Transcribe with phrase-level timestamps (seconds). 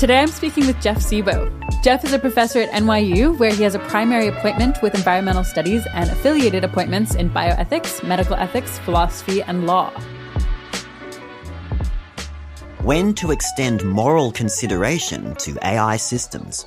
[0.00, 1.52] Today I'm speaking with Jeff Sebo.
[1.84, 5.86] Jeff is a professor at NYU, where he has a primary appointment with environmental studies
[5.92, 9.90] and affiliated appointments in bioethics, medical ethics, philosophy, and law.
[12.82, 16.64] When to extend moral consideration to AI systems.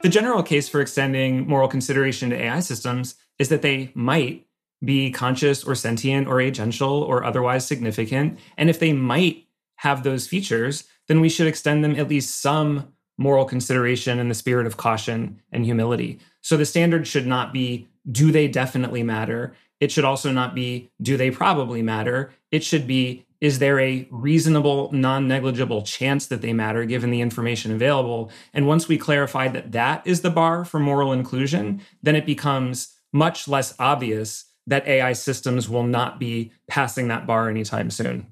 [0.00, 4.46] The general case for extending moral consideration to AI systems is that they might
[4.82, 8.38] be conscious or sentient or agential or otherwise significant.
[8.56, 9.44] And if they might
[9.76, 14.34] have those features, then we should extend them at least some moral consideration in the
[14.34, 16.20] spirit of caution and humility.
[16.40, 19.54] So the standard should not be do they definitely matter?
[19.80, 22.32] It should also not be do they probably matter?
[22.50, 27.20] It should be is there a reasonable, non negligible chance that they matter given the
[27.20, 28.30] information available?
[28.52, 32.96] And once we clarify that that is the bar for moral inclusion, then it becomes
[33.12, 38.26] much less obvious that AI systems will not be passing that bar anytime soon.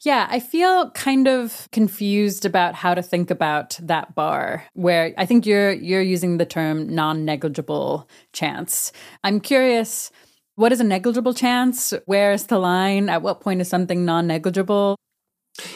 [0.00, 5.26] Yeah, I feel kind of confused about how to think about that bar where I
[5.26, 8.92] think you're you're using the term non-negligible chance.
[9.22, 10.10] I'm curious
[10.56, 11.92] what is a negligible chance?
[12.06, 13.08] Where is the line?
[13.08, 14.96] At what point is something non-negligible?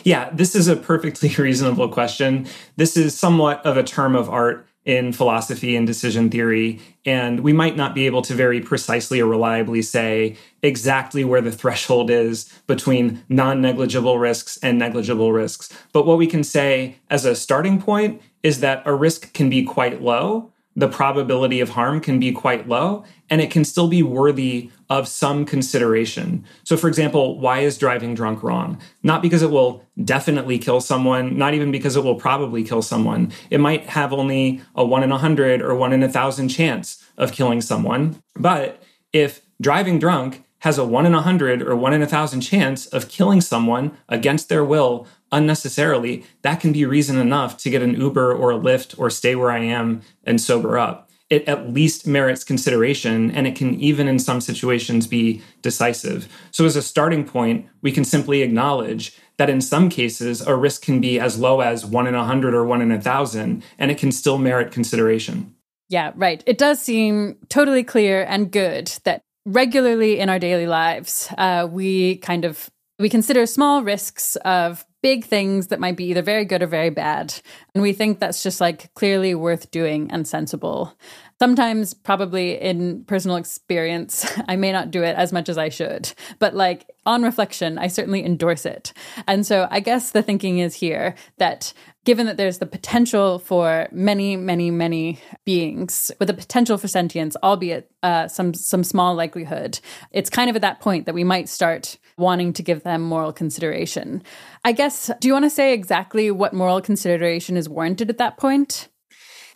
[0.04, 2.46] Yeah, this is a perfectly reasonable question.
[2.76, 6.80] This is somewhat of a term of art in philosophy and decision theory.
[7.04, 11.52] And we might not be able to very precisely or reliably say exactly where the
[11.52, 15.70] threshold is between non negligible risks and negligible risks.
[15.92, 19.62] But what we can say as a starting point is that a risk can be
[19.62, 24.00] quite low the probability of harm can be quite low and it can still be
[24.00, 26.44] worthy of some consideration.
[26.62, 28.80] So, for example, why is driving drunk wrong?
[29.02, 33.32] Not because it will definitely kill someone, not even because it will probably kill someone.
[33.50, 37.04] It might have only a one in a hundred or one in a thousand chance
[37.16, 38.22] of killing someone.
[38.36, 38.80] But
[39.12, 42.86] if driving drunk has a one in a hundred or one in a thousand chance
[42.86, 48.00] of killing someone against their will unnecessarily, that can be reason enough to get an
[48.00, 51.10] Uber or a Lyft or stay where I am and sober up.
[51.30, 56.26] It at least merits consideration, and it can even in some situations be decisive.
[56.52, 60.82] So, as a starting point, we can simply acknowledge that in some cases, a risk
[60.82, 63.90] can be as low as one in a hundred or one in a thousand, and
[63.90, 65.54] it can still merit consideration.
[65.90, 66.42] Yeah, right.
[66.46, 72.16] It does seem totally clear and good that regularly in our daily lives, uh, we
[72.18, 76.62] kind of we consider small risks of big things that might be either very good
[76.62, 77.32] or very bad.
[77.74, 80.94] And we think that's just like clearly worth doing and sensible.
[81.40, 86.12] Sometimes, probably in personal experience, I may not do it as much as I should,
[86.40, 88.92] but like on reflection, I certainly endorse it.
[89.26, 91.72] And so I guess the thinking is here that
[92.04, 97.36] given that there's the potential for many, many, many beings with the potential for sentience,
[97.42, 99.78] albeit uh, some some small likelihood,
[100.10, 103.32] it's kind of at that point that we might start wanting to give them moral
[103.32, 104.22] consideration.
[104.64, 108.38] I guess, do you want to say exactly what moral consideration is warranted at that
[108.38, 108.88] point?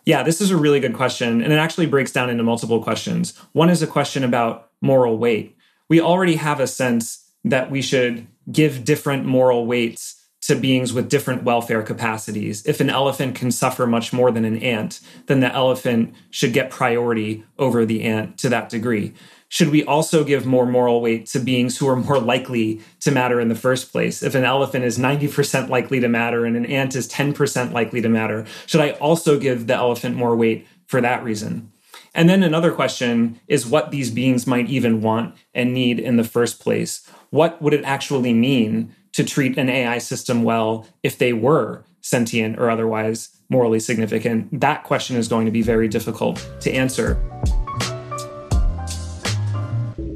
[0.05, 1.41] Yeah, this is a really good question.
[1.41, 3.37] And it actually breaks down into multiple questions.
[3.53, 5.57] One is a question about moral weight.
[5.89, 11.09] We already have a sense that we should give different moral weights to beings with
[11.09, 12.65] different welfare capacities.
[12.65, 16.69] If an elephant can suffer much more than an ant, then the elephant should get
[16.69, 19.13] priority over the ant to that degree
[19.53, 23.39] should we also give more moral weight to beings who are more likely to matter
[23.39, 24.23] in the first place?
[24.23, 28.09] If an elephant is 90% likely to matter and an ant is 10% likely to
[28.09, 31.71] matter, should I also give the elephant more weight for that reason?
[32.15, 36.23] And then another question is what these beings might even want and need in the
[36.23, 37.07] first place.
[37.29, 42.57] What would it actually mean to treat an AI system well if they were sentient
[42.57, 44.61] or otherwise morally significant?
[44.61, 47.21] That question is going to be very difficult to answer.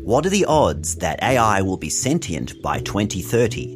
[0.07, 3.75] What are the odds that AI will be sentient by 2030?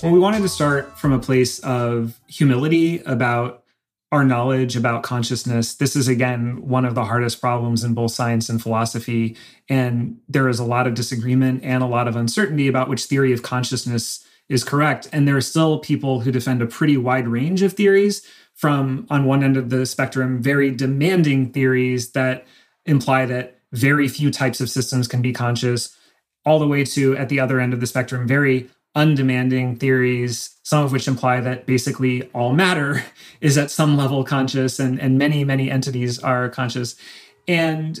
[0.00, 3.64] Well, we wanted to start from a place of humility about
[4.12, 5.74] our knowledge about consciousness.
[5.74, 9.36] This is, again, one of the hardest problems in both science and philosophy.
[9.68, 13.32] And there is a lot of disagreement and a lot of uncertainty about which theory
[13.32, 15.08] of consciousness is correct.
[15.12, 18.24] And there are still people who defend a pretty wide range of theories
[18.54, 22.46] from, on one end of the spectrum, very demanding theories that
[22.84, 25.96] imply that very few types of systems can be conscious,
[26.44, 30.84] all the way to, at the other end of the spectrum, very undemanding theories, some
[30.84, 33.04] of which imply that basically all matter
[33.40, 36.96] is at some level conscious and, and many, many entities are conscious.
[37.46, 38.00] And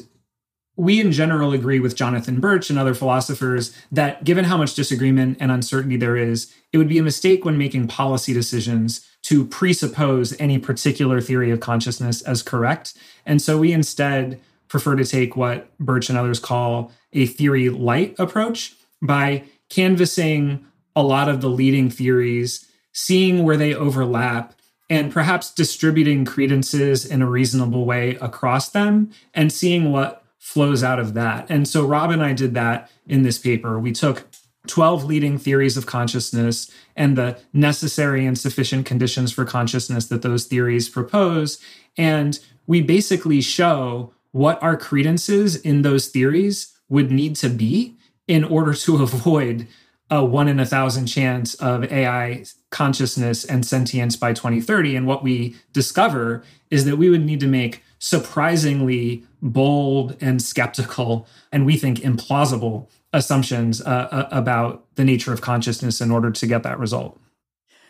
[0.76, 5.38] we in general agree with Jonathan Birch and other philosophers that given how much disagreement
[5.40, 10.38] and uncertainty there is, it would be a mistake when making policy decisions to presuppose
[10.38, 12.94] any particular theory of consciousness as correct.
[13.24, 18.14] And so we instead prefer to take what Birch and others call a theory light
[18.18, 20.64] approach by canvassing
[20.94, 24.54] a lot of the leading theories, seeing where they overlap
[24.88, 31.00] and perhaps distributing credences in a reasonable way across them and seeing what flows out
[31.00, 31.46] of that.
[31.50, 33.80] And so Rob and I did that in this paper.
[33.80, 34.24] We took
[34.68, 40.46] 12 leading theories of consciousness and the necessary and sufficient conditions for consciousness that those
[40.46, 41.58] theories propose.
[41.96, 47.96] And we basically show what our credences in those theories would need to be
[48.28, 49.66] in order to avoid
[50.10, 54.94] a one in a thousand chance of AI consciousness and sentience by 2030.
[54.94, 61.26] And what we discover is that we would need to make surprisingly bold and skeptical,
[61.50, 66.46] and we think implausible assumptions uh, uh, about the nature of consciousness in order to
[66.46, 67.18] get that result.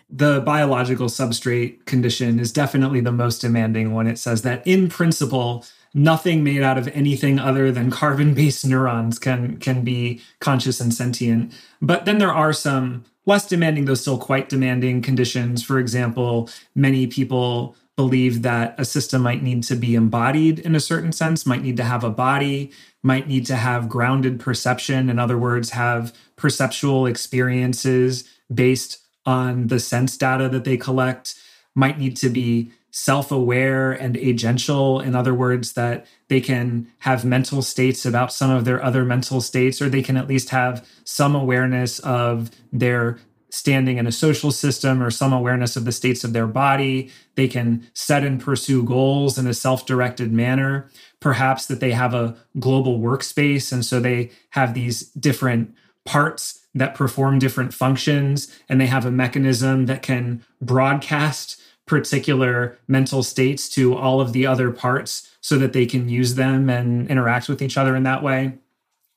[0.09, 4.07] The biological substrate condition is definitely the most demanding one.
[4.07, 5.65] it says that, in principle,
[5.97, 11.53] nothing made out of anything other than carbon-based neurons can can be conscious and sentient.
[11.81, 15.65] But then there are some less demanding, though still quite demanding conditions.
[15.65, 20.81] For example, many people believe that a system might need to be embodied in a
[20.81, 22.71] certain sense, might need to have a body,
[23.03, 25.09] might need to have grounded perception.
[25.09, 31.35] In other words, have perceptual experiences based on the sense data that they collect,
[31.75, 35.05] might need to be self aware and agential.
[35.05, 39.43] In other words, that they can have mental states about some of their other mental
[39.43, 43.19] states, or they can at least have some awareness of their
[43.51, 47.11] standing in a social system or some awareness of the states of their body.
[47.35, 50.91] They can set and pursue goals in a self directed manner.
[51.21, 53.75] Perhaps that they have a global workspace.
[53.75, 55.75] And so they have these different
[56.07, 58.59] parts that perform different functions.
[58.71, 64.47] And they have a mechanism that can broadcast particular mental states to all of the
[64.47, 68.23] other parts so that they can use them and interact with each other in that
[68.23, 68.59] way.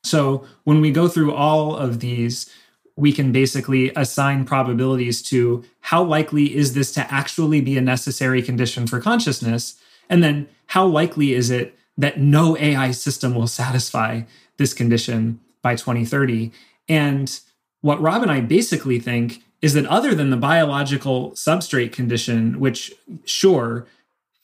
[0.04, 2.48] So when we go through all of these,
[2.96, 8.42] we can basically assign probabilities to how likely is this to actually be a necessary
[8.42, 9.76] condition for consciousness?
[10.08, 14.22] And then how likely is it that no AI system will satisfy
[14.58, 16.52] this condition by 2030?
[16.88, 17.40] And
[17.80, 22.92] what Rob and I basically think is that other than the biological substrate condition, which
[23.24, 23.86] sure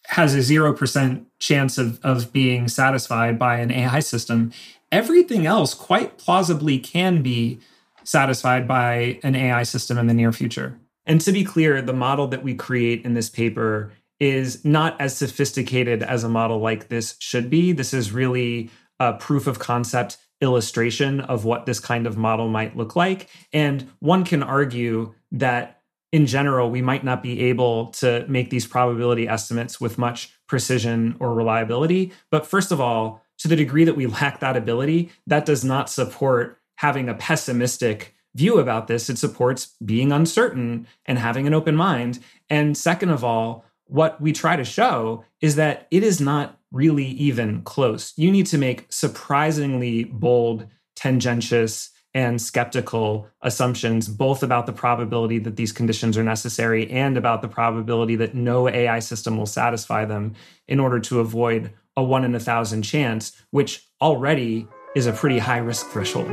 [0.08, 4.52] has a 0% chance of, of being satisfied by an AI system,
[4.92, 7.58] everything else quite plausibly can be
[8.04, 10.78] satisfied by an AI system in the near future.
[11.06, 15.16] And to be clear, the model that we create in this paper is not as
[15.16, 17.72] sophisticated as a model like this should be.
[17.72, 22.76] This is really a proof of concept illustration of what this kind of model might
[22.76, 23.28] look like.
[23.52, 28.66] And one can argue that in general, we might not be able to make these
[28.66, 32.12] probability estimates with much precision or reliability.
[32.30, 35.90] But first of all, to the degree that we lack that ability, that does not
[35.90, 39.10] support having a pessimistic view about this.
[39.10, 42.18] It supports being uncertain and having an open mind.
[42.48, 47.06] And second of all, what we try to show is that it is not really
[47.06, 48.12] even close.
[48.16, 50.66] You need to make surprisingly bold,
[50.96, 57.42] tangentious, and skeptical assumptions, both about the probability that these conditions are necessary and about
[57.42, 60.34] the probability that no AI system will satisfy them
[60.66, 65.38] in order to avoid a one in a thousand chance, which already is a pretty
[65.38, 66.32] high risk threshold.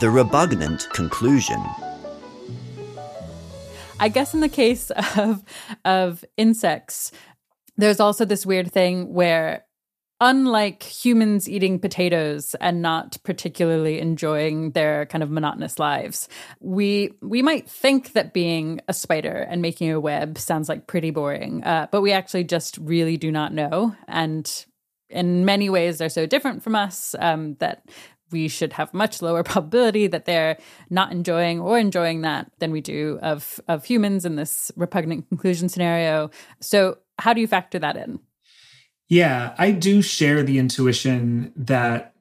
[0.00, 1.64] The repugnant conclusion.
[4.00, 5.42] I guess in the case of
[5.84, 7.12] of insects,
[7.76, 9.64] there's also this weird thing where
[10.20, 16.28] unlike humans eating potatoes and not particularly enjoying their kind of monotonous lives
[16.58, 21.12] we we might think that being a spider and making a web sounds like pretty
[21.12, 23.94] boring uh, but we actually just really do not know.
[24.06, 24.66] And
[25.10, 27.88] in many ways they're so different from us um, that
[28.30, 30.58] we should have much lower probability that they're
[30.90, 35.68] not enjoying or enjoying that than we do of of humans in this repugnant conclusion
[35.68, 36.30] scenario.
[36.60, 38.20] So how do you factor that in?
[39.08, 42.14] Yeah, I do share the intuition that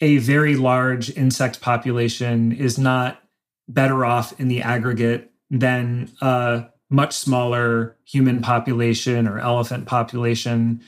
[0.00, 3.22] a very large insect population is not
[3.68, 10.82] better off in the aggregate than a much smaller human population or elephant population.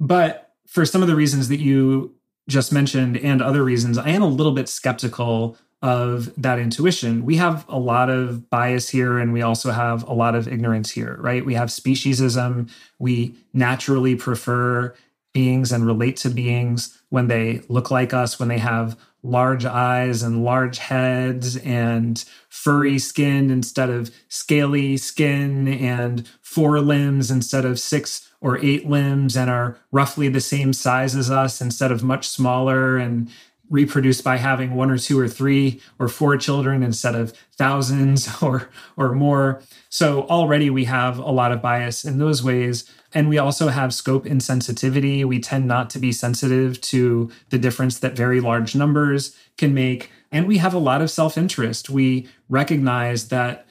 [0.00, 2.15] But for some of the reasons that you
[2.48, 7.24] just mentioned and other reasons, I am a little bit skeptical of that intuition.
[7.24, 10.90] We have a lot of bias here and we also have a lot of ignorance
[10.90, 11.44] here, right?
[11.44, 12.70] We have speciesism.
[12.98, 14.94] We naturally prefer
[15.34, 20.22] beings and relate to beings when they look like us, when they have large eyes
[20.22, 27.78] and large heads and furry skin instead of scaly skin and four limbs instead of
[27.78, 32.28] six or eight limbs and are roughly the same size as us instead of much
[32.28, 33.28] smaller and
[33.68, 38.70] reproduce by having one or two or three or four children instead of thousands or
[38.96, 39.62] or more.
[39.88, 42.90] So already we have a lot of bias in those ways.
[43.16, 45.24] And we also have scope insensitivity.
[45.24, 50.10] We tend not to be sensitive to the difference that very large numbers can make.
[50.30, 51.88] And we have a lot of self interest.
[51.88, 53.68] We recognize that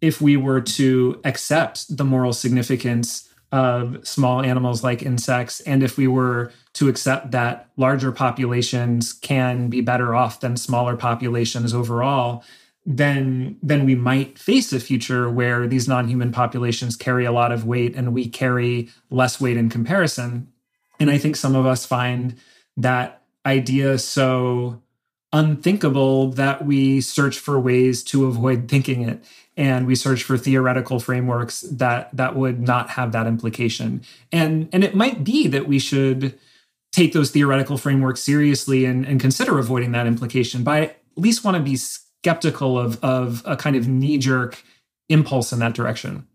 [0.00, 5.96] if we were to accept the moral significance of small animals like insects, and if
[5.96, 12.44] we were to accept that larger populations can be better off than smaller populations overall,
[12.86, 17.66] then then we might face a future where these non-human populations carry a lot of
[17.66, 20.48] weight and we carry less weight in comparison.
[21.00, 22.36] And I think some of us find
[22.76, 24.80] that idea so
[25.32, 29.24] unthinkable that we search for ways to avoid thinking it
[29.56, 34.00] and we search for theoretical frameworks that that would not have that implication
[34.30, 36.38] and and it might be that we should
[36.92, 41.44] take those theoretical frameworks seriously and, and consider avoiding that implication but i at least
[41.44, 41.76] want to be
[42.26, 44.62] skeptical of of a kind of knee-jerk
[45.08, 46.26] impulse in that direction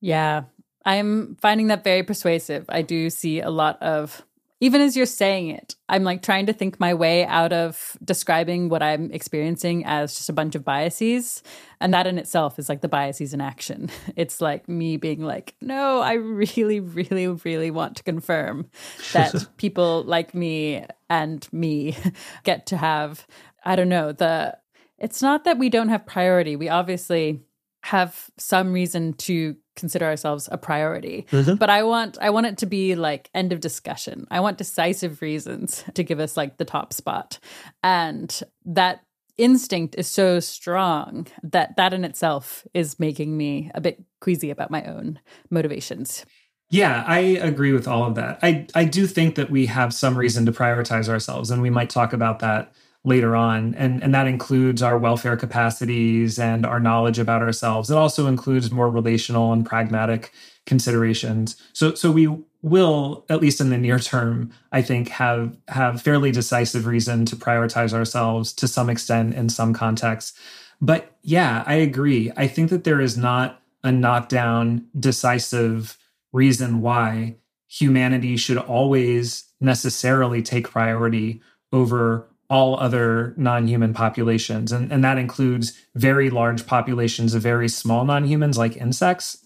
[0.00, 0.42] yeah
[0.84, 4.22] i'm finding that very persuasive i do see a lot of
[4.64, 8.70] even as you're saying it, I'm like trying to think my way out of describing
[8.70, 11.42] what I'm experiencing as just a bunch of biases.
[11.80, 13.90] And that in itself is like the biases in action.
[14.16, 18.70] It's like me being like, no, I really, really, really want to confirm
[19.12, 21.96] that people like me and me
[22.44, 23.26] get to have,
[23.64, 24.56] I don't know, the,
[25.04, 26.56] it's not that we don't have priority.
[26.56, 27.42] We obviously
[27.82, 31.56] have some reason to consider ourselves a priority mm-hmm.
[31.56, 35.20] but i want i want it to be like end of discussion i want decisive
[35.20, 37.38] reasons to give us like the top spot
[37.82, 39.02] and that
[39.36, 44.70] instinct is so strong that that in itself is making me a bit queasy about
[44.70, 45.18] my own
[45.50, 46.24] motivations
[46.70, 48.38] yeah, I agree with all of that.
[48.42, 51.90] I I do think that we have some reason to prioritize ourselves and we might
[51.90, 52.72] talk about that
[53.04, 53.74] later on.
[53.74, 57.90] And and that includes our welfare capacities and our knowledge about ourselves.
[57.90, 60.32] It also includes more relational and pragmatic
[60.66, 61.56] considerations.
[61.74, 62.26] So so we
[62.62, 67.36] will at least in the near term i think have have fairly decisive reason to
[67.36, 70.32] prioritize ourselves to some extent in some contexts.
[70.80, 72.32] But yeah i agree.
[72.36, 75.98] I think that there is not a knockdown decisive
[76.32, 77.36] reason why
[77.68, 84.72] humanity should always necessarily take priority over all other non-human populations.
[84.72, 89.44] And, and that includes very large populations of very small non-humans like insects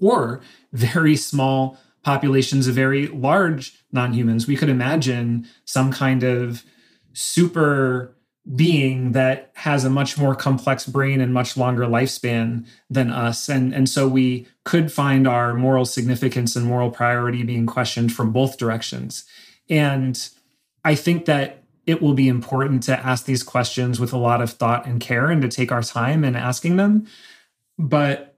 [0.00, 0.40] or
[0.72, 4.46] very small populations of very large non-humans.
[4.46, 6.64] We could imagine some kind of
[7.12, 8.14] super
[8.56, 13.48] being that has a much more complex brain and much longer lifespan than us.
[13.48, 18.32] And and so we could find our moral significance and moral priority being questioned from
[18.32, 19.24] both directions.
[19.70, 20.28] And
[20.84, 24.50] i think that it will be important to ask these questions with a lot of
[24.50, 27.06] thought and care and to take our time in asking them.
[27.78, 28.36] But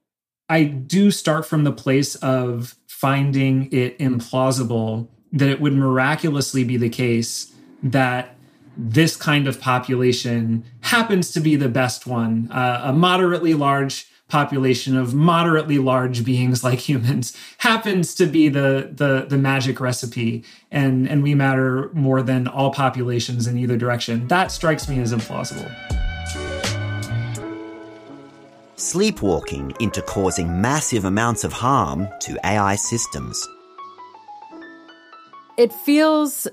[0.49, 6.77] I do start from the place of finding it implausible that it would miraculously be
[6.77, 8.37] the case that
[8.77, 14.97] this kind of population happens to be the best one, uh, a moderately large population
[14.97, 20.45] of moderately large beings like humans happens to be the the the magic recipe.
[20.71, 24.27] And and we matter more than all populations in either direction.
[24.29, 25.71] That strikes me as implausible.
[28.77, 33.49] Sleepwalking into causing massive amounts of harm to AI systems.
[35.57, 36.47] It feels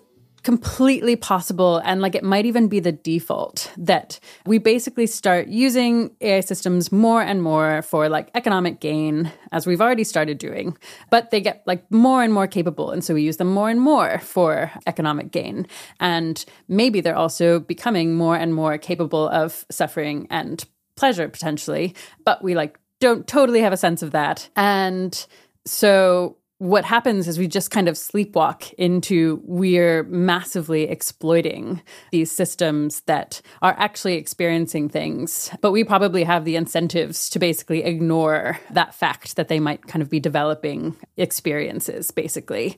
[0.44, 6.14] completely possible and like it might even be the default that we basically start using
[6.20, 10.78] AI systems more and more for like economic gain as we've already started doing
[11.10, 13.80] but they get like more and more capable and so we use them more and
[13.80, 15.66] more for economic gain.
[16.00, 20.64] And maybe they're also becoming more and more capable of suffering and
[20.96, 21.96] pleasure potentially
[22.26, 24.50] but we like don't totally have a sense of that.
[24.56, 25.26] And
[25.66, 31.82] so what happens is we just kind of sleepwalk into we're massively exploiting
[32.13, 35.51] these systems that are actually experiencing things.
[35.60, 40.01] But we probably have the incentives to basically ignore that fact that they might kind
[40.01, 42.77] of be developing experiences, basically.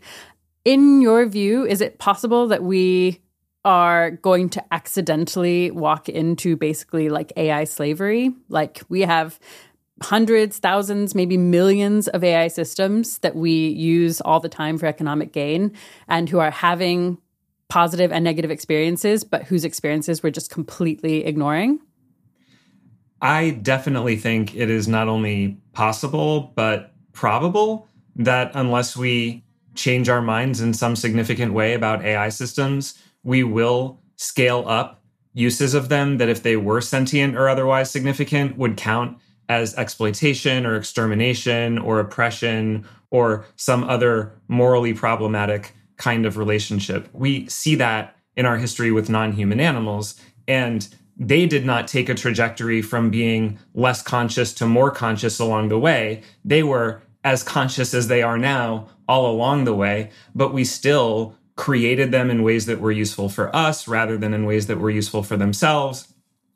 [0.63, 3.21] In your view, is it possible that we
[3.65, 8.31] are going to accidentally walk into basically like AI slavery?
[8.49, 9.39] Like we have
[10.03, 15.31] hundreds, thousands, maybe millions of AI systems that we use all the time for economic
[15.31, 15.71] gain
[16.07, 17.17] and who are having
[17.69, 21.79] positive and negative experiences, but whose experiences we're just completely ignoring?
[23.21, 27.87] I definitely think it is not only possible, but probable
[28.17, 33.99] that unless we change our minds in some significant way about AI systems, we will
[34.17, 35.01] scale up
[35.33, 39.17] uses of them that, if they were sentient or otherwise significant, would count
[39.49, 47.07] as exploitation or extermination or oppression or some other morally problematic kind of relationship.
[47.13, 50.19] We see that in our history with non human animals.
[50.47, 50.87] And
[51.17, 55.79] they did not take a trajectory from being less conscious to more conscious along the
[55.79, 56.23] way.
[56.43, 61.35] They were as conscious as they are now all along the way, but we still
[61.55, 64.89] created them in ways that were useful for us rather than in ways that were
[64.89, 66.13] useful for themselves.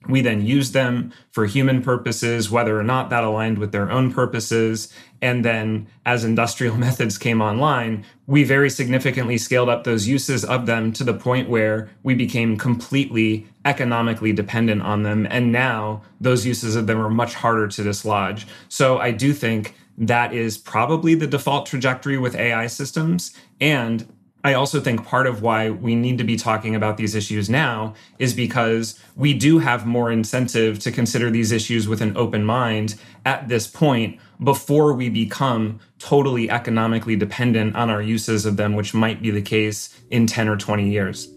[0.08, 4.14] We then used them for human purposes, whether or not that aligned with their own
[4.14, 4.94] purposes.
[5.22, 10.68] And then as industrial methods came online, we very significantly scaled up those uses of
[10.68, 15.28] them to the point where we became completely economically dependent on them.
[15.30, 18.48] And now those uses of them are much harder to dislodge.
[18.70, 23.34] So I do think that is probably the default trajectory with AI systems.
[23.60, 24.08] And
[24.44, 27.94] I also think part of why we need to be talking about these issues now
[28.20, 32.96] is because we do have more incentive to consider these issues with an open mind
[33.26, 38.94] at this point before we become totally economically dependent on our uses of them, which
[38.94, 41.28] might be the case in 10 or 20 years.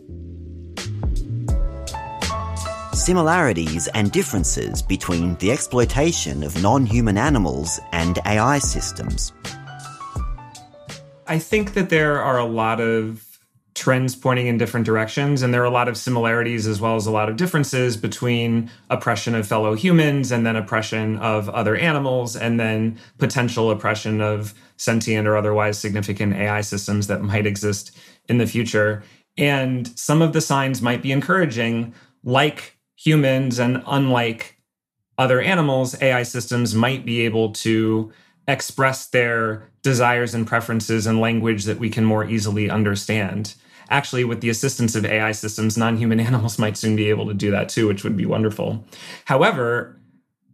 [2.94, 9.32] Similarities and differences between the exploitation of non human animals and AI systems.
[11.32, 13.38] I think that there are a lot of
[13.74, 17.06] trends pointing in different directions, and there are a lot of similarities as well as
[17.06, 22.36] a lot of differences between oppression of fellow humans and then oppression of other animals,
[22.36, 27.96] and then potential oppression of sentient or otherwise significant AI systems that might exist
[28.28, 29.02] in the future.
[29.38, 34.58] And some of the signs might be encouraging, like humans and unlike
[35.16, 38.12] other animals, AI systems might be able to
[38.48, 43.54] express their desires and preferences in language that we can more easily understand.
[43.90, 47.34] Actually, with the assistance of AI systems, non human animals might soon be able to
[47.34, 48.84] do that too, which would be wonderful.
[49.24, 49.98] However,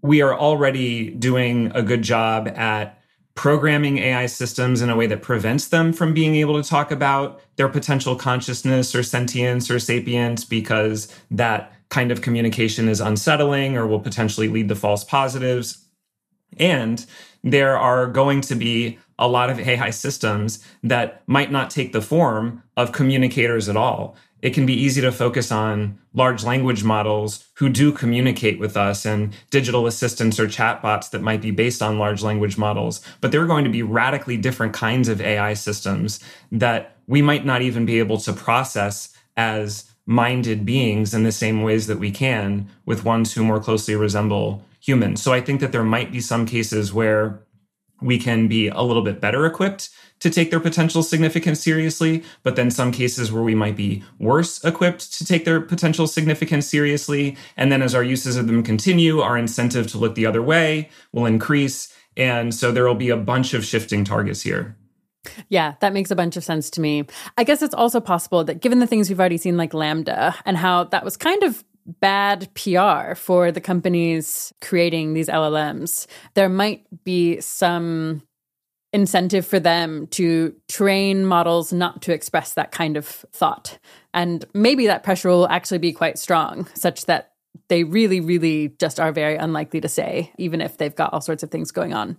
[0.02, 2.98] we are already doing a good job at
[3.34, 7.40] programming AI systems in a way that prevents them from being able to talk about
[7.54, 13.86] their potential consciousness or sentience or sapience because that kind of communication is unsettling or
[13.86, 15.86] will potentially lead to false positives.
[16.58, 17.06] And
[17.42, 22.02] there are going to be a lot of AI systems that might not take the
[22.02, 24.16] form of communicators at all.
[24.40, 29.04] It can be easy to focus on large language models who do communicate with us
[29.04, 33.00] and digital assistants or chatbots that might be based on large language models.
[33.20, 36.20] But there are going to be radically different kinds of AI systems
[36.52, 41.60] that we might not even be able to process as minded beings in the same
[41.62, 45.22] ways that we can with ones who more closely resemble humans.
[45.22, 47.42] So I think that there might be some cases where
[48.00, 49.90] we can be a little bit better equipped
[50.20, 54.64] to take their potential significance seriously, but then some cases where we might be worse
[54.64, 57.36] equipped to take their potential significance seriously.
[57.58, 60.88] And then as our uses of them continue, our incentive to look the other way
[61.12, 61.94] will increase.
[62.16, 64.74] And so there will be a bunch of shifting targets here.
[65.48, 67.04] Yeah, that makes a bunch of sense to me.
[67.36, 70.56] I guess it's also possible that given the things we've already seen, like LaMDA, and
[70.56, 71.64] how that was kind of
[72.00, 78.22] bad PR for the companies creating these LLMs, there might be some
[78.92, 83.78] incentive for them to train models not to express that kind of thought.
[84.14, 87.32] And maybe that pressure will actually be quite strong, such that
[87.68, 91.42] they really, really just are very unlikely to say, even if they've got all sorts
[91.42, 92.16] of things going on.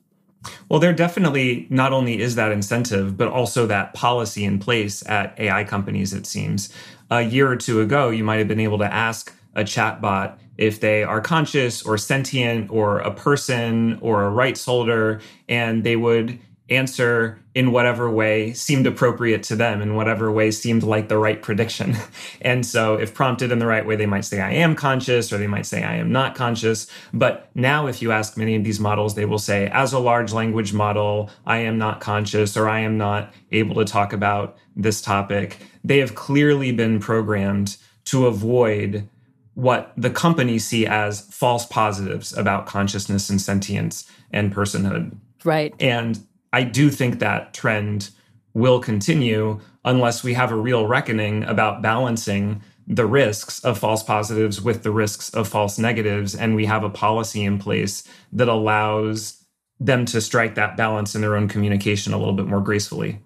[0.69, 5.37] Well, there definitely not only is that incentive, but also that policy in place at
[5.39, 6.73] AI companies, it seems.
[7.09, 10.79] A year or two ago, you might have been able to ask a chatbot if
[10.79, 16.39] they are conscious or sentient or a person or a rights holder, and they would
[16.69, 21.41] answer in whatever way seemed appropriate to them, in whatever way seemed like the right
[21.41, 21.95] prediction.
[22.41, 25.37] and so, if prompted in the right way, they might say, I am conscious, or
[25.37, 26.87] they might say, I am not conscious.
[27.13, 30.31] But now, if you ask many of these models, they will say, as a large
[30.31, 35.01] language model, I am not conscious, or I am not able to talk about this
[35.01, 35.57] topic.
[35.83, 39.07] They have clearly been programmed to avoid
[39.55, 45.17] what the companies see as false positives about consciousness and sentience and personhood.
[45.43, 45.73] Right.
[45.79, 48.09] And I do think that trend
[48.53, 54.61] will continue unless we have a real reckoning about balancing the risks of false positives
[54.61, 56.35] with the risks of false negatives.
[56.35, 59.45] And we have a policy in place that allows
[59.79, 63.21] them to strike that balance in their own communication a little bit more gracefully.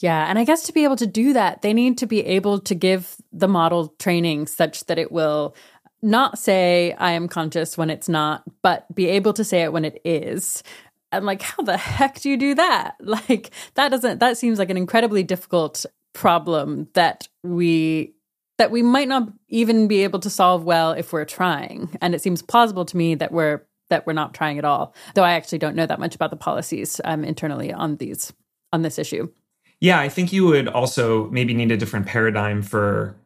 [0.00, 0.26] Yeah.
[0.28, 2.74] And I guess to be able to do that, they need to be able to
[2.74, 5.54] give the model training such that it will
[6.02, 9.86] not say I am conscious when it's not, but be able to say it when
[9.86, 10.62] it is.
[11.16, 12.96] And like, how the heck do you do that?
[13.04, 18.14] Like, that doesn't, that seems like an incredibly difficult problem that we
[18.58, 21.96] that we might not even be able to solve well if we're trying.
[22.00, 24.94] And it seems plausible to me that we're that we're not trying at all.
[25.14, 28.32] Though I actually don't know that much about the policies um, internally on these
[28.72, 29.28] on this issue.
[29.80, 33.16] Yeah, I think you would also maybe need a different paradigm for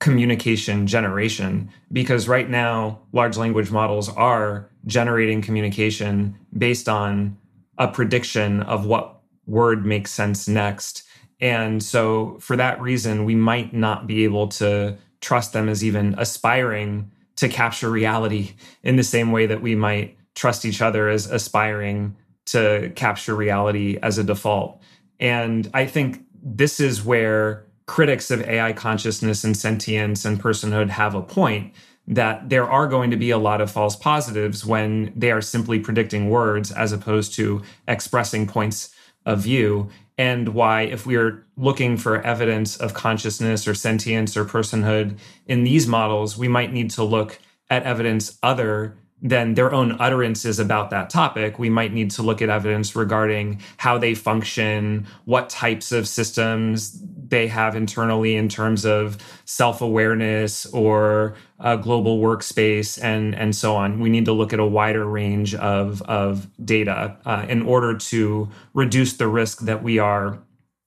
[0.00, 7.36] communication generation because right now large language models are generating communication based on
[7.78, 11.04] a prediction of what word makes sense next.
[11.40, 16.14] And so for that reason we might not be able to trust them as even
[16.18, 21.30] aspiring to capture reality in the same way that we might trust each other as
[21.30, 24.80] aspiring to capture reality as a default.
[25.18, 31.16] And i think this is where critics of AI consciousness and sentience and personhood have
[31.16, 31.74] a point
[32.06, 35.80] that there are going to be a lot of false positives when they are simply
[35.80, 38.94] predicting words as opposed to expressing points
[39.26, 39.90] of view.
[40.16, 45.64] And why, if we are looking for evidence of consciousness or sentience or personhood in
[45.64, 50.90] these models, we might need to look at evidence other than their own utterances about
[50.90, 55.92] that topic, we might need to look at evidence regarding how they function, what types
[55.92, 63.34] of systems they have internally in terms of self awareness or a global workspace, and,
[63.34, 64.00] and so on.
[64.00, 68.48] We need to look at a wider range of, of data uh, in order to
[68.72, 70.38] reduce the risk that we are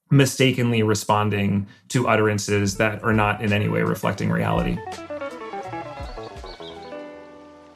[0.10, 4.78] mistakenly responding to utterances that are not in any way reflecting reality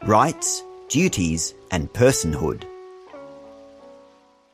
[0.07, 2.63] rights, duties, and personhood.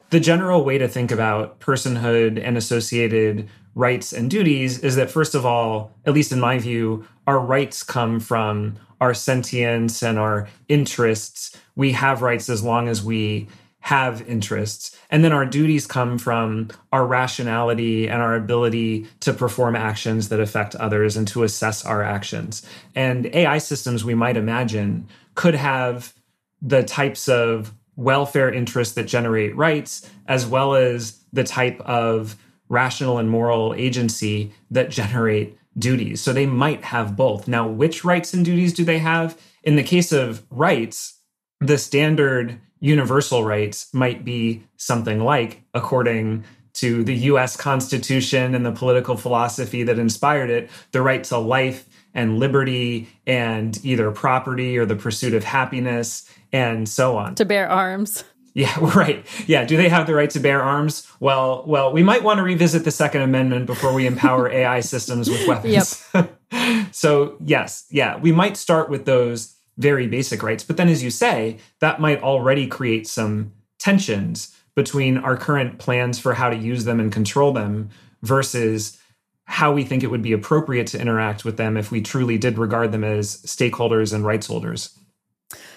[0.09, 5.35] The general way to think about personhood and associated rights and duties is that, first
[5.35, 10.49] of all, at least in my view, our rights come from our sentience and our
[10.69, 11.55] interests.
[11.75, 13.47] We have rights as long as we
[13.81, 14.97] have interests.
[15.11, 20.39] And then our duties come from our rationality and our ability to perform actions that
[20.39, 22.65] affect others and to assess our actions.
[22.95, 26.13] And AI systems, we might imagine, could have
[26.61, 32.35] the types of welfare interests that generate rights, as well as the type of
[32.69, 36.21] rational and moral agency that generate duties.
[36.21, 37.47] So they might have both.
[37.47, 39.39] Now, which rights and duties do they have?
[39.63, 41.19] In the case of rights,
[41.59, 46.43] the standard universal rights might be something like, according
[46.73, 51.87] to the US Constitution and the political philosophy that inspired it, the right to life
[52.13, 57.35] and liberty and either property or the pursuit of happiness and so on.
[57.35, 58.23] To bear arms.
[58.53, 59.25] Yeah, right.
[59.47, 61.07] Yeah, do they have the right to bear arms?
[61.19, 65.29] Well, well, we might want to revisit the Second Amendment before we empower AI systems
[65.29, 66.05] with weapons.
[66.13, 66.39] Yep.
[66.91, 71.09] so, yes, yeah, we might start with those very basic rights, but then as you
[71.09, 76.85] say, that might already create some tensions between our current plans for how to use
[76.85, 77.89] them and control them
[78.21, 78.97] versus
[79.45, 82.57] how we think it would be appropriate to interact with them if we truly did
[82.57, 84.97] regard them as stakeholders and rights holders.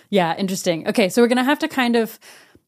[0.09, 0.87] Yeah, interesting.
[0.89, 2.19] Okay, so we're going to have to kind of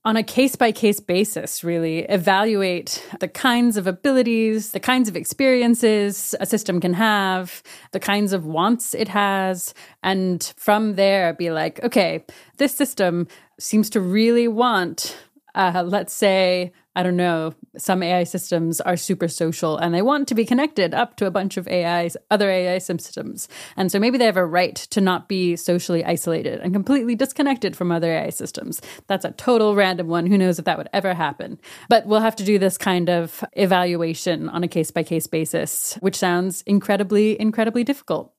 [0.04, 5.16] on a case by case basis, really evaluate the kinds of abilities, the kinds of
[5.16, 7.62] experiences a system can have,
[7.92, 9.74] the kinds of wants it has.
[10.02, 12.24] And from there, be like, okay,
[12.58, 13.26] this system
[13.58, 15.16] seems to really want,
[15.58, 20.28] uh, let's say, I don't know, some AI systems are super social and they want
[20.28, 23.48] to be connected up to a bunch of AIs, other AI systems.
[23.76, 27.76] And so maybe they have a right to not be socially isolated and completely disconnected
[27.76, 28.80] from other AI systems.
[29.08, 30.26] That's a total random one.
[30.26, 31.58] Who knows if that would ever happen?
[31.88, 35.94] But we'll have to do this kind of evaluation on a case by case basis,
[35.94, 38.32] which sounds incredibly, incredibly difficult.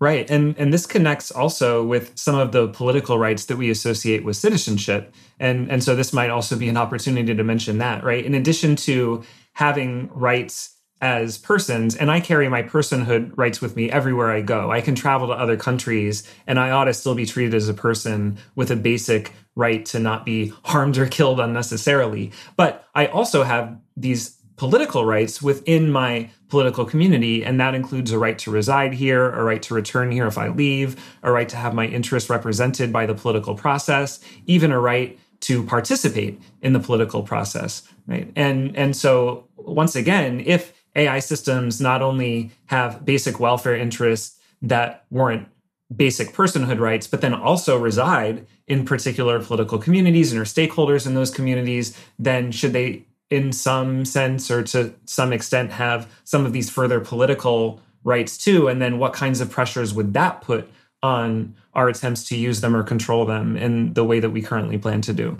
[0.00, 0.28] Right.
[0.28, 4.36] And and this connects also with some of the political rights that we associate with
[4.36, 5.14] citizenship.
[5.38, 8.24] And and so this might also be an opportunity to mention that, right?
[8.24, 13.90] In addition to having rights as persons, and I carry my personhood rights with me
[13.90, 14.70] everywhere I go.
[14.72, 17.74] I can travel to other countries and I ought to still be treated as a
[17.74, 22.32] person with a basic right to not be harmed or killed unnecessarily.
[22.56, 27.44] But I also have these political rights within my political community.
[27.44, 30.48] And that includes a right to reside here, a right to return here if I
[30.48, 35.18] leave, a right to have my interests represented by the political process, even a right
[35.40, 37.82] to participate in the political process.
[38.06, 38.30] Right.
[38.36, 45.04] And and so once again, if AI systems not only have basic welfare interests that
[45.10, 45.48] warrant
[45.94, 51.14] basic personhood rights, but then also reside in particular political communities and are stakeholders in
[51.14, 56.52] those communities, then should they in some sense or to some extent have some of
[56.52, 58.68] these further political rights too?
[58.68, 60.70] And then what kinds of pressures would that put
[61.02, 64.78] on our attempts to use them or control them in the way that we currently
[64.78, 65.36] plan to do?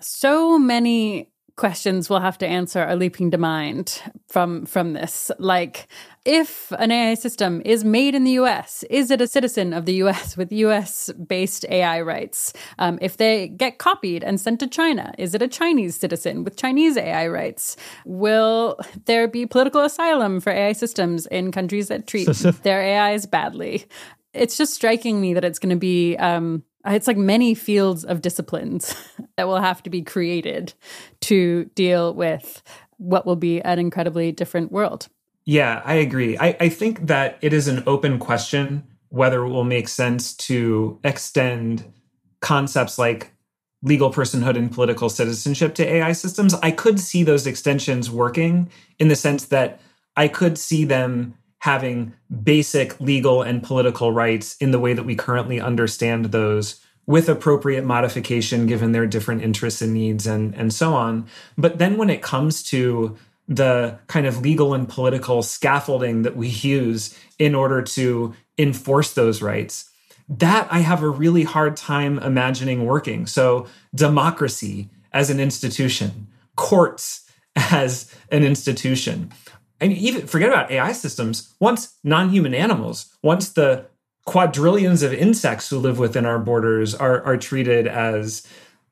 [0.00, 5.30] So many questions we'll have to answer are leaping to mind from from this.
[5.38, 5.86] Like
[6.24, 9.94] if an ai system is made in the us is it a citizen of the
[9.94, 12.52] us with us based ai rights?
[12.78, 16.56] Um, if they get copied and sent to china is it a chinese citizen with
[16.56, 17.76] chinese ai rights?
[18.04, 22.28] Will there be political asylum for ai systems in countries that treat
[22.62, 23.84] their ais badly?
[24.32, 28.22] It's just striking me that it's going to be um, it's like many fields of
[28.22, 28.94] disciplines
[29.36, 30.74] that will have to be created
[31.22, 32.62] to deal with
[32.98, 35.08] what will be an incredibly different world.
[35.44, 36.38] Yeah, I agree.
[36.38, 40.98] I, I think that it is an open question whether it will make sense to
[41.04, 41.84] extend
[42.40, 43.32] concepts like
[43.80, 46.52] legal personhood and political citizenship to AI systems.
[46.54, 48.68] I could see those extensions working
[48.98, 49.80] in the sense that
[50.16, 55.14] I could see them having basic legal and political rights in the way that we
[55.14, 60.92] currently understand those with appropriate modification given their different interests and needs and, and so
[60.92, 61.26] on.
[61.56, 63.16] But then when it comes to
[63.48, 69.40] the kind of legal and political scaffolding that we use in order to enforce those
[69.40, 69.90] rights,
[70.28, 73.26] that I have a really hard time imagining working.
[73.26, 79.32] So, democracy as an institution, courts as an institution,
[79.84, 81.54] and even forget about AI systems.
[81.60, 83.84] Once non human animals, once the
[84.24, 88.46] quadrillions of insects who live within our borders are, are treated as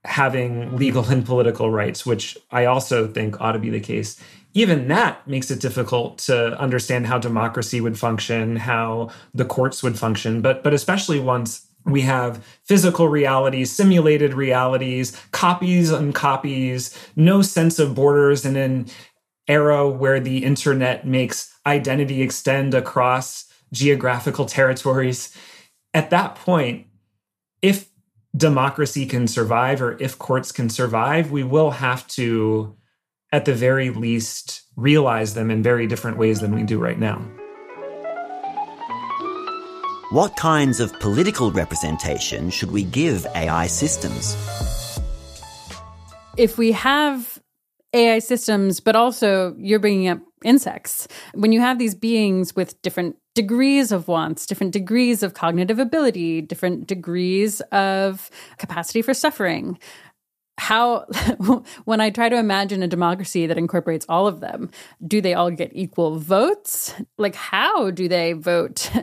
[0.05, 4.23] having legal and political rights, which I also think ought to be the case.
[4.53, 9.99] Even that makes it difficult to understand how democracy would function, how the courts would
[9.99, 17.41] function, but but especially once we have physical realities, simulated realities, copies and copies, no
[17.41, 18.87] sense of borders, and an
[19.49, 25.37] era where the internet makes identity extend across geographical territories.
[25.95, 26.87] At that point,
[27.61, 27.89] if
[28.37, 32.77] democracy can survive or if courts can survive, we will have to,
[33.31, 37.23] at the very least, realize them in very different ways than we do right now.
[40.11, 44.37] What kinds of political representation should we give AI systems?
[46.37, 47.32] If we have
[47.95, 53.17] AI systems, but also you're bringing up insects, when you have these beings with different
[53.35, 59.79] degrees of wants, different degrees of cognitive ability, different degrees of capacity for suffering.
[60.59, 61.07] How,
[61.85, 64.71] when I try to imagine a democracy that incorporates all of them,
[65.07, 66.95] do they all get equal votes?
[67.19, 68.91] Like, how do they vote?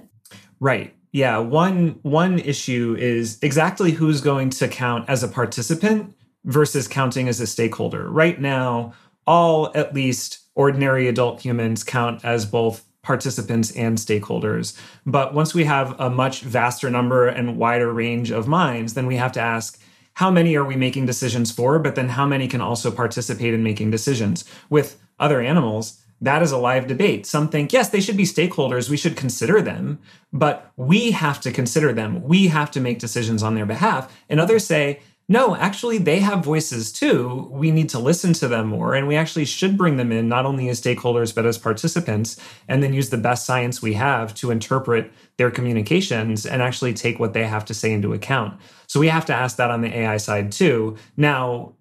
[0.62, 0.94] Right.
[1.14, 1.38] Yeah.
[1.38, 6.14] One one issue is exactly who's going to count as a participant
[6.46, 8.10] versus counting as a stakeholder.
[8.10, 8.94] Right now,
[9.28, 14.78] all at least ordinary adult humans count as both participants and stakeholders.
[15.06, 19.16] But once we have a much vaster number and wider range of minds, then we
[19.16, 19.82] have to ask
[20.14, 23.64] how many are we making decisions for, but then how many can also participate in
[23.64, 24.44] making decisions?
[24.70, 27.26] With other animals, that is a live debate.
[27.26, 28.90] Some think, yes, they should be stakeholders.
[28.90, 30.00] We should consider them,
[30.34, 32.22] but we have to consider them.
[32.24, 34.14] We have to make decisions on their behalf.
[34.28, 35.00] And others say,
[35.32, 37.48] no, actually, they have voices too.
[37.52, 40.48] We need to listen to them more, and we actually should bring them in not
[40.48, 42.36] only as stakeholders, but as participants,
[42.68, 47.20] and then use the best science we have to interpret their communications and actually take
[47.20, 48.60] what they have to say into account.
[48.88, 50.98] So we have to ask that on the AI side too.
[51.16, 51.74] Now,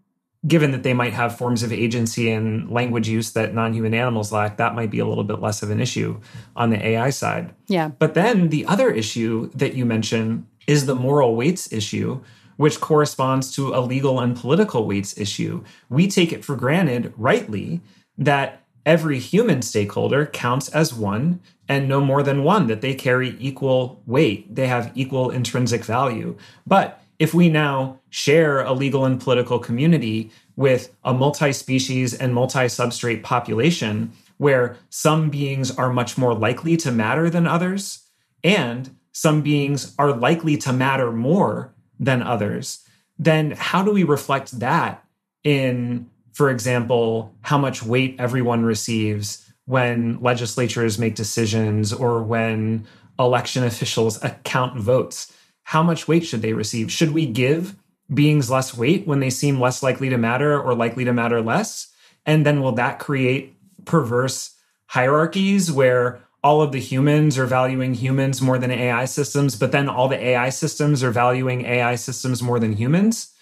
[0.47, 4.31] given that they might have forms of agency and language use that non human animals
[4.31, 6.21] lack, that might be a little bit less of an issue
[6.55, 7.55] on the AI side.
[7.67, 7.89] Yeah.
[7.99, 12.21] But then the other issue that you mentioned is the moral weights issue
[12.59, 15.63] which corresponds to a legal and political weights issue.
[15.89, 17.81] We take it for granted, rightly,
[18.19, 23.37] that every human stakeholder counts as one and no more than one, that they carry
[23.39, 26.37] equal weight, they have equal intrinsic value.
[26.67, 32.35] But if we now share a legal and political community with a multi species and
[32.35, 38.09] multi substrate population, where some beings are much more likely to matter than others,
[38.43, 42.85] and some beings are likely to matter more than others,
[43.19, 45.05] then how do we reflect that
[45.43, 52.87] in, for example, how much weight everyone receives when legislatures make decisions or when
[53.19, 55.33] election officials account votes?
[55.65, 56.91] How much weight should they receive?
[56.91, 57.77] Should we give
[58.13, 61.89] beings less weight when they seem less likely to matter or likely to matter less?
[62.25, 64.55] And then will that create perverse
[64.87, 69.89] hierarchies where all of the humans are valuing humans more than AI systems, but then
[69.89, 73.35] all the AI systems are valuing AI systems more than humans.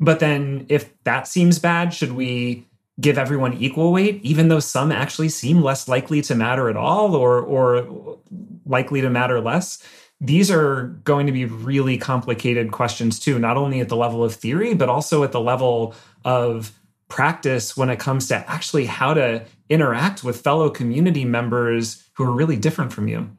[0.00, 2.66] But then if that seems bad, should we
[3.00, 7.14] give everyone equal weight, even though some actually seem less likely to matter at all
[7.14, 8.18] or or
[8.66, 9.82] likely to matter less?
[10.20, 14.34] These are going to be really complicated questions too, not only at the level of
[14.34, 16.72] theory, but also at the level of
[17.08, 22.32] practice when it comes to actually how to interact with fellow community members who are
[22.32, 23.30] really different from you.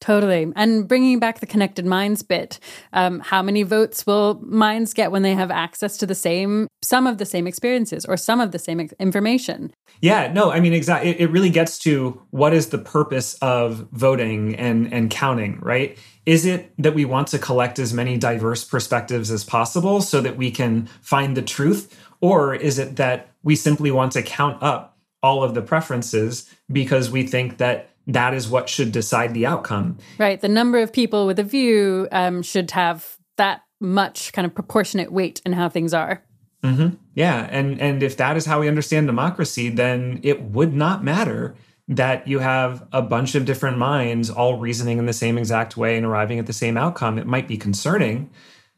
[0.00, 0.52] Totally.
[0.54, 2.60] And bringing back the connected minds bit,
[2.92, 7.08] um, how many votes will minds get when they have access to the same, some
[7.08, 9.72] of the same experiences or some of the same information?
[10.00, 11.10] Yeah, no, I mean, exactly.
[11.10, 15.98] It, it really gets to what is the purpose of voting and, and counting, right?
[16.26, 20.36] Is it that we want to collect as many diverse perspectives as possible so that
[20.36, 21.98] we can find the truth?
[22.20, 27.10] Or is it that we simply want to count up all of the preferences because
[27.10, 29.98] we think that that is what should decide the outcome.
[30.18, 30.40] Right.
[30.40, 35.12] The number of people with a view um, should have that much kind of proportionate
[35.12, 36.22] weight in how things are.
[36.62, 36.96] Mm-hmm.
[37.14, 41.54] Yeah, and and if that is how we understand democracy, then it would not matter
[41.86, 45.96] that you have a bunch of different minds all reasoning in the same exact way
[45.96, 47.18] and arriving at the same outcome.
[47.18, 48.30] It might be concerning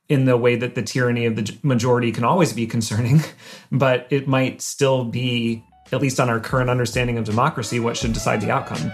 [0.08, 3.22] in the way that the tyranny of the majority can always be concerning,
[3.72, 8.12] but it might still be, at least on our current understanding of democracy, what should
[8.12, 8.92] decide the outcome.